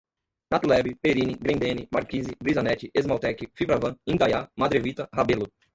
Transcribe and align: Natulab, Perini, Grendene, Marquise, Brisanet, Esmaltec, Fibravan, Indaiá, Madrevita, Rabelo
Natulab, 0.51 0.87
Perini, 1.03 1.35
Grendene, 1.43 1.87
Marquise, 1.91 2.33
Brisanet, 2.43 2.89
Esmaltec, 2.91 3.47
Fibravan, 3.55 3.95
Indaiá, 4.07 4.47
Madrevita, 4.57 5.07
Rabelo 5.13 5.45